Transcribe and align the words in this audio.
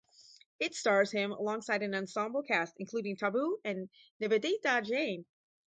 It 0.57 0.73
stars 0.73 1.11
him 1.11 1.31
alongside 1.31 1.83
an 1.83 1.93
ensemble 1.93 2.41
cast 2.41 2.73
including 2.79 3.17
Tabu 3.17 3.59
and 3.63 3.87
Nivedita 4.19 4.83
Jain. 4.83 5.25